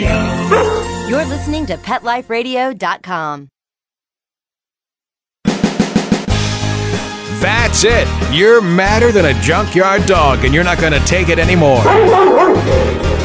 Radio. 0.00 1.06
You're 1.08 1.24
listening 1.24 1.66
to 1.66 1.76
PetLifeRadio.com. 1.76 3.48
That's 7.40 7.84
it. 7.84 8.06
You're 8.32 8.60
madder 8.60 9.12
than 9.12 9.24
a 9.24 9.40
junkyard 9.40 10.04
dog, 10.06 10.44
and 10.44 10.52
you're 10.54 10.64
not 10.64 10.78
going 10.78 10.92
to 10.92 11.00
take 11.00 11.30
it 11.30 11.38
anymore. 11.38 11.82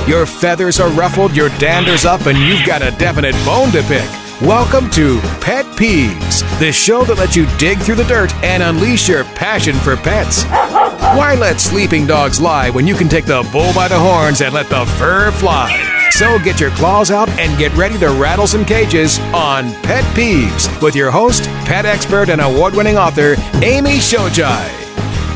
Your 0.07 0.25
feathers 0.25 0.79
are 0.79 0.89
ruffled, 0.91 1.35
your 1.35 1.49
dander's 1.57 2.05
up, 2.05 2.25
and 2.25 2.37
you've 2.37 2.65
got 2.65 2.81
a 2.81 2.91
definite 2.97 3.35
bone 3.43 3.71
to 3.71 3.83
pick. 3.83 4.09
Welcome 4.41 4.89
to 4.91 5.19
Pet 5.41 5.65
Peeves, 5.77 6.59
the 6.59 6.71
show 6.71 7.03
that 7.05 7.17
lets 7.17 7.35
you 7.35 7.45
dig 7.57 7.79
through 7.79 7.95
the 7.95 8.03
dirt 8.05 8.33
and 8.35 8.63
unleash 8.63 9.09
your 9.09 9.23
passion 9.23 9.75
for 9.75 9.97
pets. 9.97 10.43
Why 10.43 11.35
let 11.37 11.59
sleeping 11.59 12.07
dogs 12.07 12.39
lie 12.39 12.69
when 12.69 12.87
you 12.87 12.95
can 12.95 13.09
take 13.09 13.25
the 13.25 13.47
bull 13.51 13.73
by 13.73 13.87
the 13.87 13.99
horns 13.99 14.41
and 14.41 14.53
let 14.53 14.69
the 14.69 14.85
fur 14.97 15.31
fly? 15.31 15.94
So 16.11 16.39
get 16.39 16.61
your 16.61 16.71
claws 16.71 17.11
out 17.11 17.27
and 17.39 17.57
get 17.59 17.75
ready 17.75 17.97
to 17.97 18.07
rattle 18.09 18.47
some 18.47 18.63
cages 18.63 19.19
on 19.33 19.73
Pet 19.83 20.03
Peeves 20.15 20.81
with 20.81 20.95
your 20.95 21.11
host, 21.11 21.43
pet 21.65 21.85
expert, 21.85 22.29
and 22.29 22.39
award 22.39 22.73
winning 22.73 22.97
author, 22.97 23.35
Amy 23.61 23.97
Shojai. 23.97 24.69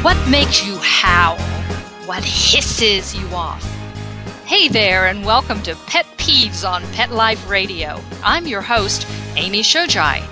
What 0.04 0.16
makes 0.30 0.66
you 0.66 0.78
howl? 0.78 1.38
What 2.06 2.24
hisses 2.24 3.14
you 3.14 3.28
off? 3.36 3.64
Hey 4.46 4.70
there, 4.70 5.08
and 5.08 5.26
welcome 5.26 5.62
to 5.64 5.76
Pet 5.88 6.06
Peeves 6.18 6.68
on 6.68 6.82
Pet 6.94 7.12
Life 7.12 7.50
Radio. 7.50 8.02
I'm 8.24 8.48
your 8.48 8.62
host, 8.62 9.06
Amy 9.36 9.62
Shojai. 9.62 10.24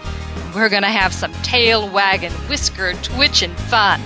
We're 0.55 0.69
going 0.69 0.83
to 0.83 0.87
have 0.87 1.13
some 1.13 1.33
tail 1.43 1.89
wagging, 1.89 2.31
whisker 2.47 2.93
twitching 3.03 3.53
fun. 3.53 3.99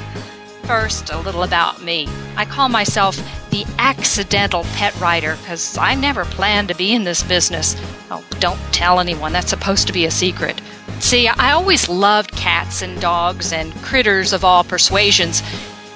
First, 0.63 1.12
a 1.12 1.20
little 1.20 1.43
about 1.43 1.84
me. 1.84 2.07
I 2.35 2.45
call 2.45 2.68
myself 2.70 3.18
the 3.51 3.65
accidental 3.77 4.63
pet 4.75 4.97
writer 4.99 5.37
because 5.41 5.77
I 5.77 5.93
never 5.95 6.25
planned 6.25 6.69
to 6.69 6.75
be 6.75 6.93
in 6.93 7.03
this 7.03 7.21
business. 7.21 7.76
Oh, 8.09 8.23
don't 8.39 8.59
tell 8.73 8.99
anyone, 8.99 9.34
that's 9.34 9.49
supposed 9.49 9.87
to 9.87 9.93
be 9.93 10.05
a 10.05 10.12
secret. 10.12 10.62
See, 10.99 11.27
I 11.27 11.51
always 11.51 11.89
loved 11.89 12.31
cats 12.31 12.81
and 12.81 12.99
dogs 13.01 13.51
and 13.51 13.73
critters 13.81 14.34
of 14.34 14.45
all 14.45 14.63
persuasions. 14.63 15.43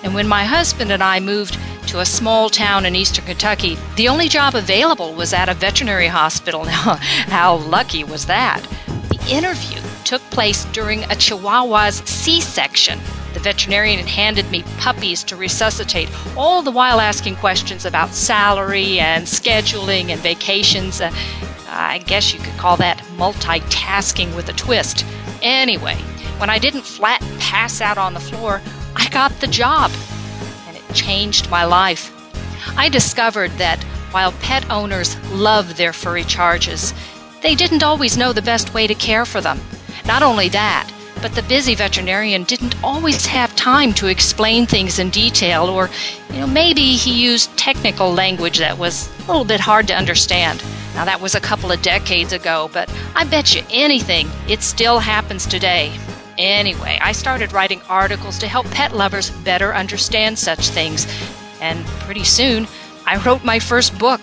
And 0.04 0.14
when 0.14 0.28
my 0.28 0.44
husband 0.44 0.92
and 0.92 1.02
I 1.02 1.20
moved 1.20 1.58
to 1.88 2.00
a 2.00 2.06
small 2.06 2.50
town 2.50 2.86
in 2.86 2.96
eastern 2.96 3.26
Kentucky, 3.26 3.78
the 3.96 4.08
only 4.08 4.28
job 4.28 4.56
available 4.56 5.14
was 5.14 5.34
at 5.34 5.50
a 5.50 5.54
veterinary 5.54 6.08
hospital. 6.08 6.66
Now, 6.86 6.96
how 7.28 7.56
lucky 7.56 8.04
was 8.04 8.26
that? 8.26 8.62
The 9.10 9.20
interview 9.30 9.80
took 10.04 10.22
place 10.30 10.66
during 10.66 11.04
a 11.06 11.16
Chihuahua's 11.16 11.98
C 12.10 12.42
section. 12.42 13.00
The 13.36 13.42
veterinarian 13.42 14.08
handed 14.08 14.50
me 14.50 14.64
puppies 14.78 15.22
to 15.26 15.36
resuscitate, 15.36 16.10
all 16.38 16.62
the 16.62 16.72
while 16.72 17.02
asking 17.02 17.36
questions 17.36 17.86
about 17.86 18.14
salary 18.14 18.98
and 18.98 19.26
scheduling 19.26 20.10
and 20.10 20.22
vacations. 20.22 21.02
Uh, 21.02 21.12
I 21.68 21.98
guess 21.98 22.34
you 22.34 22.40
could 22.40 22.58
call 22.58 22.78
that 22.78 23.00
multitasking 23.18 24.34
with 24.38 24.48
a 24.48 24.54
twist. 24.54 25.06
Anyway, 25.42 25.96
when 26.38 26.50
I 26.50 26.60
didn't 26.60 26.84
flat 26.84 27.20
pass 27.38 27.82
out 27.82 27.98
on 27.98 28.14
the 28.14 28.22
floor, 28.22 28.62
I 28.96 29.10
got 29.10 29.38
the 29.42 29.48
job, 29.48 29.92
and 30.70 30.78
it 30.78 30.94
changed 30.94 31.50
my 31.50 31.66
life. 31.66 32.14
I 32.78 32.88
discovered 32.88 33.52
that 33.58 33.84
while 34.12 34.32
pet 34.42 34.72
owners 34.72 35.20
love 35.32 35.76
their 35.76 35.92
furry 35.92 36.24
charges, 36.24 36.94
they 37.42 37.54
didn't 37.54 37.84
always 37.84 38.16
know 38.18 38.32
the 38.32 38.42
best 38.42 38.74
way 38.74 38.88
to 38.88 38.96
care 38.96 39.26
for 39.26 39.42
them. 39.42 39.60
Not 40.06 40.24
only 40.24 40.48
that, 40.50 40.90
but 41.26 41.34
the 41.34 41.42
busy 41.50 41.74
veterinarian 41.74 42.44
didn't 42.44 42.76
always 42.84 43.26
have 43.26 43.56
time 43.56 43.92
to 43.92 44.06
explain 44.06 44.68
things 44.68 45.00
in 45.00 45.10
detail, 45.10 45.66
or, 45.66 45.90
you 46.32 46.40
know, 46.40 46.46
maybe 46.46 46.94
he 46.94 47.20
used 47.20 47.50
technical 47.58 48.14
language 48.14 48.60
that 48.60 48.78
was 48.78 49.10
a 49.18 49.22
little 49.26 49.44
bit 49.44 49.60
hard 49.60 49.88
to 49.88 49.96
understand. 49.96 50.64
Now, 50.94 51.04
that 51.06 51.20
was 51.20 51.34
a 51.34 51.40
couple 51.40 51.72
of 51.72 51.82
decades 51.82 52.32
ago, 52.32 52.70
but 52.72 52.94
I 53.16 53.24
bet 53.24 53.56
you 53.56 53.64
anything 53.72 54.30
it 54.48 54.62
still 54.62 55.00
happens 55.00 55.48
today. 55.48 55.92
Anyway, 56.38 57.00
I 57.02 57.12
started 57.12 57.54
writing 57.54 57.82
articles 57.90 58.38
to 58.38 58.48
help 58.48 58.70
pet 58.70 58.96
lovers 58.96 59.32
better 59.32 59.74
understand 59.74 60.38
such 60.38 60.70
things, 60.70 61.08
and 61.60 61.84
pretty 62.06 62.24
soon 62.24 62.68
I 63.08 63.18
wrote 63.18 63.44
my 63.44 63.58
first 63.58 63.98
book. 63.98 64.22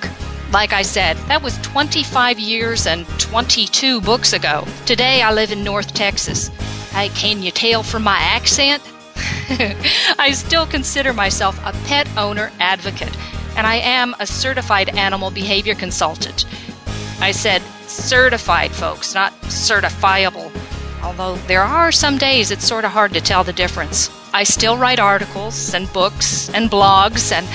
Like 0.53 0.73
I 0.73 0.83
said, 0.83 1.17
that 1.27 1.43
was 1.43 1.59
25 1.63 2.39
years 2.39 2.87
and 2.87 3.09
22 3.19 4.03
books 4.03 4.33
ago. 4.33 4.65
Today 4.87 5.21
I 5.21 5.33
live 5.33 5.51
in 5.51 5.65
North 5.65 5.95
Texas. 5.95 6.49
Hey, 6.93 7.09
can 7.09 7.43
you 7.43 7.51
tell 7.51 7.83
from 7.83 8.03
my 8.03 8.19
accent? 8.19 8.83
I 10.19 10.33
still 10.33 10.67
consider 10.67 11.13
myself 11.13 11.59
a 11.65 11.73
pet 11.87 12.07
owner 12.17 12.53
advocate, 12.61 13.17
and 13.57 13.67
I 13.67 13.77
am 13.77 14.15
a 14.21 14.27
certified 14.27 14.91
animal 14.91 15.31
behavior 15.31 15.75
consultant. 15.75 16.45
I 17.21 17.33
said 17.33 17.63
certified, 17.87 18.73
folks, 18.73 19.15
not 19.15 19.33
certifiable. 19.43 20.51
Although 21.03 21.37
there 21.47 21.63
are 21.63 21.93
some 21.93 22.19
days 22.19 22.51
it's 22.51 22.67
sort 22.67 22.85
of 22.85 22.93
hard 22.93 23.15
to 23.15 23.21
tell 23.21 23.43
the 23.43 23.53
difference. 23.53 24.11
I 24.35 24.45
still 24.45 24.77
write 24.77 25.01
articles 25.01 25.75
and 25.75 25.93
books 25.93 26.49
and 26.51 26.71
blogs 26.71 27.33
and 27.33 27.47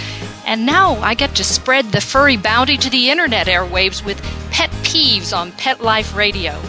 and 0.46 0.66
now 0.66 0.96
I 0.96 1.14
get 1.14 1.36
to 1.36 1.44
spread 1.44 1.92
the 1.92 2.02
furry 2.02 2.38
bounty 2.38 2.78
to 2.78 2.90
the 2.90 3.10
internet 3.10 3.48
airwaves 3.48 4.04
with 4.04 4.22
pet 4.50 4.72
peeves 4.84 5.36
on 5.36 5.52
Pet 5.52 5.82
Life 5.82 6.16
Radio. 6.16 6.60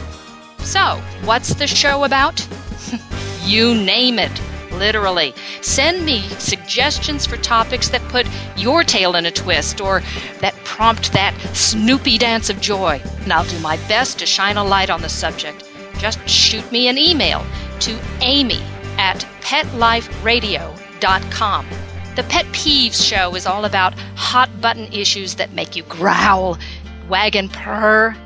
So, 0.59 1.01
what's 1.23 1.55
the 1.55 1.67
show 1.67 2.05
about? 2.05 2.47
you 3.45 3.75
name 3.75 4.19
it, 4.19 4.33
literally. 4.73 5.35
Send 5.61 6.05
me 6.05 6.23
suggestions 6.39 7.27
for 7.27 7.37
topics 7.37 7.89
that 7.91 8.03
put 8.09 8.27
your 8.57 8.85
tail 8.85 9.17
in 9.17 9.27
a 9.27 9.31
twist 9.31 9.81
or 9.81 10.03
that 10.41 10.55
prompt 10.65 11.13
that 11.13 11.35
snoopy 11.55 12.19
dance 12.19 12.51
of 12.51 12.61
joy. 12.61 13.01
And 13.23 13.33
I'll 13.33 13.45
do 13.45 13.59
my 13.61 13.77
best 13.89 14.19
to 14.19 14.27
shine 14.27 14.57
a 14.57 14.65
light 14.65 14.91
on 14.91 15.03
the 15.03 15.09
subject. 15.09 15.65
Just 15.99 16.27
shoot 16.29 16.71
me 16.71 16.89
an 16.89 16.99
email 16.99 17.45
to 17.81 17.99
amy 18.21 18.61
at 18.99 19.27
petliferadio.com. 19.41 21.67
The 22.17 22.23
Pet 22.25 22.47
Peeves 22.47 23.07
show 23.07 23.37
is 23.37 23.47
all 23.47 23.65
about 23.65 23.95
hot 24.17 24.61
button 24.61 24.93
issues 24.93 25.37
that 25.37 25.53
make 25.53 25.77
you 25.77 25.85
growl, 25.85 26.59
wag 27.09 27.37
and 27.37 27.53
purr, 27.53 28.17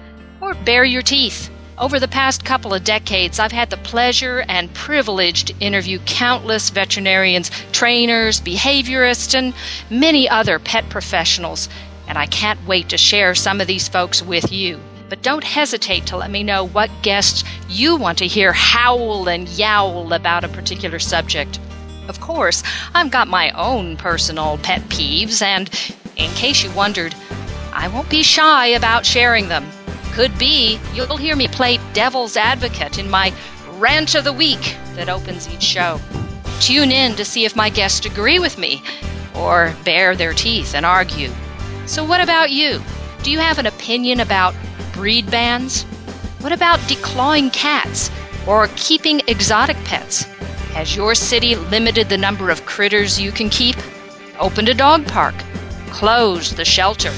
or 0.40 0.54
bare 0.54 0.84
your 0.84 1.02
teeth. 1.02 1.50
Over 1.82 1.98
the 1.98 2.06
past 2.06 2.44
couple 2.44 2.72
of 2.72 2.84
decades, 2.84 3.40
I've 3.40 3.50
had 3.50 3.70
the 3.70 3.76
pleasure 3.76 4.44
and 4.48 4.72
privilege 4.72 5.46
to 5.46 5.58
interview 5.58 5.98
countless 6.06 6.70
veterinarians, 6.70 7.50
trainers, 7.72 8.40
behaviorists, 8.40 9.34
and 9.34 9.52
many 9.90 10.28
other 10.28 10.60
pet 10.60 10.88
professionals, 10.90 11.68
and 12.06 12.16
I 12.16 12.26
can't 12.26 12.64
wait 12.68 12.90
to 12.90 12.96
share 12.96 13.34
some 13.34 13.60
of 13.60 13.66
these 13.66 13.88
folks 13.88 14.22
with 14.22 14.52
you. 14.52 14.78
But 15.08 15.22
don't 15.22 15.42
hesitate 15.42 16.06
to 16.06 16.16
let 16.16 16.30
me 16.30 16.44
know 16.44 16.68
what 16.68 16.88
guests 17.02 17.42
you 17.68 17.96
want 17.96 18.18
to 18.18 18.28
hear 18.28 18.52
howl 18.52 19.28
and 19.28 19.48
yowl 19.48 20.12
about 20.12 20.44
a 20.44 20.48
particular 20.48 21.00
subject. 21.00 21.58
Of 22.06 22.20
course, 22.20 22.62
I've 22.94 23.10
got 23.10 23.26
my 23.26 23.50
own 23.50 23.96
personal 23.96 24.56
pet 24.58 24.82
peeves, 24.82 25.42
and 25.42 25.68
in 26.14 26.30
case 26.34 26.62
you 26.62 26.70
wondered, 26.70 27.12
I 27.72 27.88
won't 27.88 28.08
be 28.08 28.22
shy 28.22 28.68
about 28.68 29.04
sharing 29.04 29.48
them. 29.48 29.66
Could 30.12 30.38
be 30.38 30.78
you'll 30.92 31.16
hear 31.16 31.36
me 31.36 31.48
play 31.48 31.78
devil's 31.94 32.36
advocate 32.36 32.98
in 32.98 33.08
my 33.10 33.32
rant 33.78 34.14
of 34.14 34.24
the 34.24 34.32
week 34.32 34.76
that 34.94 35.08
opens 35.08 35.48
each 35.48 35.62
show. 35.62 36.00
Tune 36.60 36.92
in 36.92 37.16
to 37.16 37.24
see 37.24 37.44
if 37.44 37.56
my 37.56 37.70
guests 37.70 38.06
agree 38.06 38.38
with 38.38 38.58
me 38.58 38.82
or 39.34 39.74
bare 39.84 40.14
their 40.14 40.34
teeth 40.34 40.74
and 40.74 40.84
argue. 40.84 41.30
So, 41.86 42.04
what 42.04 42.20
about 42.20 42.50
you? 42.50 42.80
Do 43.22 43.30
you 43.30 43.38
have 43.38 43.58
an 43.58 43.66
opinion 43.66 44.20
about 44.20 44.54
breed 44.92 45.30
bans? 45.30 45.84
What 46.40 46.52
about 46.52 46.78
declawing 46.80 47.52
cats 47.52 48.10
or 48.46 48.68
keeping 48.76 49.22
exotic 49.26 49.76
pets? 49.84 50.24
Has 50.74 50.94
your 50.94 51.14
city 51.14 51.56
limited 51.56 52.08
the 52.08 52.18
number 52.18 52.50
of 52.50 52.66
critters 52.66 53.20
you 53.20 53.32
can 53.32 53.48
keep? 53.48 53.76
Opened 54.38 54.68
a 54.68 54.74
dog 54.74 55.06
park. 55.06 55.34
Closed 55.90 56.56
the 56.56 56.64
shelter. 56.64 57.12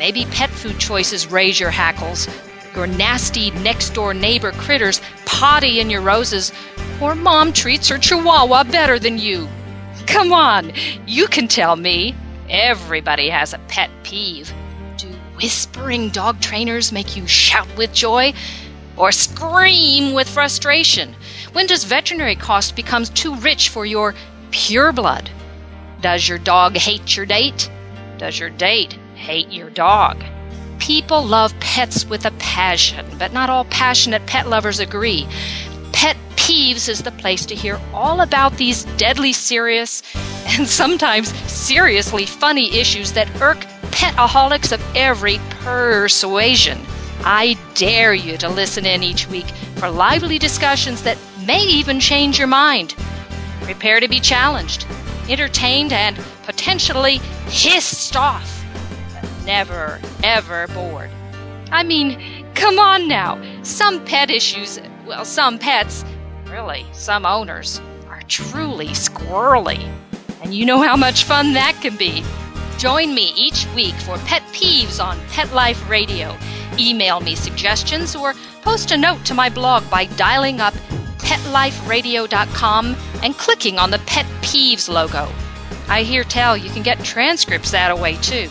Maybe 0.00 0.24
pet 0.24 0.48
food 0.48 0.78
choices 0.78 1.30
raise 1.30 1.60
your 1.60 1.70
hackles. 1.70 2.26
Your 2.74 2.86
nasty 2.86 3.50
next 3.50 3.90
door 3.90 4.14
neighbor 4.14 4.50
critters 4.52 4.98
potty 5.26 5.78
in 5.78 5.90
your 5.90 6.00
roses, 6.00 6.52
or 7.02 7.14
mom 7.14 7.52
treats 7.52 7.90
her 7.90 7.98
chihuahua 7.98 8.64
better 8.64 8.98
than 8.98 9.18
you. 9.18 9.46
Come 10.06 10.32
on, 10.32 10.72
you 11.06 11.26
can 11.26 11.48
tell 11.48 11.76
me. 11.76 12.16
Everybody 12.48 13.28
has 13.28 13.52
a 13.52 13.58
pet 13.68 13.90
peeve. 14.02 14.50
Do 14.96 15.08
whispering 15.36 16.08
dog 16.08 16.40
trainers 16.40 16.92
make 16.92 17.14
you 17.14 17.26
shout 17.26 17.68
with 17.76 17.92
joy? 17.92 18.32
Or 18.96 19.12
scream 19.12 20.14
with 20.14 20.30
frustration? 20.30 21.14
When 21.52 21.66
does 21.66 21.84
veterinary 21.84 22.36
cost 22.36 22.74
become 22.74 23.04
too 23.04 23.34
rich 23.34 23.68
for 23.68 23.84
your 23.84 24.14
pure 24.50 24.92
blood? 24.92 25.28
Does 26.00 26.26
your 26.26 26.38
dog 26.38 26.78
hate 26.78 27.18
your 27.18 27.26
date? 27.26 27.70
Does 28.16 28.38
your 28.38 28.48
date 28.48 28.96
hate 29.20 29.52
your 29.52 29.68
dog? 29.68 30.24
People 30.78 31.22
love 31.22 31.52
pets 31.60 32.06
with 32.06 32.24
a 32.24 32.30
passion, 32.32 33.06
but 33.18 33.34
not 33.34 33.50
all 33.50 33.66
passionate 33.66 34.24
pet 34.24 34.48
lovers 34.48 34.80
agree. 34.80 35.28
Pet 35.92 36.16
Peeves 36.36 36.88
is 36.88 37.02
the 37.02 37.12
place 37.12 37.44
to 37.46 37.54
hear 37.54 37.78
all 37.92 38.22
about 38.22 38.56
these 38.56 38.84
deadly 38.96 39.34
serious 39.34 40.02
and 40.46 40.66
sometimes 40.66 41.28
seriously 41.50 42.24
funny 42.24 42.74
issues 42.78 43.12
that 43.12 43.28
irk 43.42 43.58
petaholics 43.92 44.72
of 44.72 44.82
every 44.96 45.38
persuasion. 45.60 46.80
I 47.22 47.58
dare 47.74 48.14
you 48.14 48.38
to 48.38 48.48
listen 48.48 48.86
in 48.86 49.02
each 49.02 49.28
week 49.28 49.48
for 49.76 49.90
lively 49.90 50.38
discussions 50.38 51.02
that 51.02 51.18
may 51.44 51.62
even 51.62 52.00
change 52.00 52.38
your 52.38 52.48
mind. 52.48 52.94
Prepare 53.60 54.00
to 54.00 54.08
be 54.08 54.18
challenged, 54.18 54.86
entertained, 55.28 55.92
and 55.92 56.18
potentially 56.44 57.18
hissed 57.48 58.16
off, 58.16 58.59
never, 59.44 60.00
ever 60.22 60.66
bored. 60.68 61.10
I 61.70 61.82
mean, 61.82 62.46
come 62.54 62.78
on 62.78 63.08
now. 63.08 63.40
Some 63.62 64.04
pet 64.04 64.30
issues, 64.30 64.80
well, 65.06 65.24
some 65.24 65.58
pets, 65.58 66.04
really, 66.46 66.84
some 66.92 67.24
owners, 67.24 67.80
are 68.08 68.22
truly 68.22 68.88
squirrely. 68.88 69.80
And 70.42 70.54
you 70.54 70.64
know 70.64 70.82
how 70.82 70.96
much 70.96 71.24
fun 71.24 71.52
that 71.52 71.78
can 71.80 71.96
be. 71.96 72.24
Join 72.78 73.14
me 73.14 73.32
each 73.36 73.66
week 73.74 73.94
for 73.94 74.16
Pet 74.18 74.42
Peeves 74.52 75.04
on 75.04 75.20
Pet 75.28 75.52
Life 75.52 75.88
Radio. 75.88 76.36
Email 76.78 77.20
me 77.20 77.34
suggestions 77.34 78.16
or 78.16 78.34
post 78.62 78.90
a 78.90 78.96
note 78.96 79.24
to 79.26 79.34
my 79.34 79.50
blog 79.50 79.88
by 79.90 80.06
dialing 80.16 80.60
up 80.60 80.74
petliferadio.com 81.18 82.96
and 83.22 83.36
clicking 83.36 83.78
on 83.78 83.90
the 83.90 83.98
Pet 84.00 84.26
Peeves 84.40 84.88
logo. 84.88 85.28
I 85.88 86.02
hear 86.02 86.24
tell 86.24 86.56
you 86.56 86.70
can 86.70 86.82
get 86.82 87.04
transcripts 87.04 87.70
that 87.72 87.96
way 87.98 88.16
too. 88.16 88.48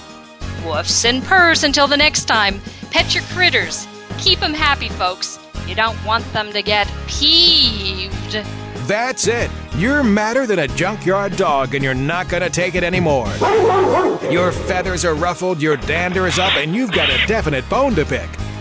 Woofs 0.59 1.05
and 1.05 1.23
purrs 1.23 1.63
until 1.63 1.87
the 1.87 1.97
next 1.97 2.25
time. 2.25 2.61
Pet 2.91 3.13
your 3.13 3.23
critters. 3.25 3.87
Keep 4.17 4.39
them 4.39 4.53
happy, 4.53 4.89
folks. 4.89 5.39
You 5.67 5.75
don't 5.75 6.03
want 6.05 6.25
them 6.33 6.51
to 6.53 6.61
get 6.61 6.91
peeved. 7.07 8.43
That's 8.87 9.27
it. 9.27 9.51
You're 9.75 10.03
madder 10.03 10.47
than 10.47 10.59
a 10.59 10.67
junkyard 10.67 11.37
dog 11.37 11.75
and 11.75 11.83
you're 11.83 11.93
not 11.93 12.27
going 12.27 12.43
to 12.43 12.49
take 12.49 12.75
it 12.75 12.83
anymore. 12.83 13.27
Your 14.31 14.51
feathers 14.51 15.05
are 15.05 15.15
ruffled, 15.15 15.61
your 15.61 15.77
dander 15.77 16.25
is 16.27 16.39
up, 16.39 16.53
and 16.55 16.75
you've 16.75 16.91
got 16.91 17.09
a 17.09 17.25
definite 17.27 17.67
bone 17.69 17.95
to 17.95 18.05
pick. 18.05 18.29